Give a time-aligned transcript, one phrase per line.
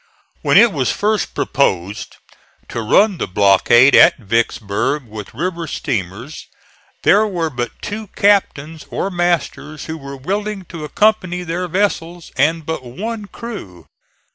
[0.41, 2.15] When it was first proposed
[2.69, 6.47] to run the blockade at Vicksburg with river steamers
[7.03, 12.65] there were but two captains or masters who were willing to accompany their vessels, and
[12.65, 13.85] but one crew.